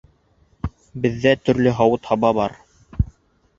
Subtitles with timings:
[1.03, 2.59] Беҙҙә төрлө һауыт-һаба бар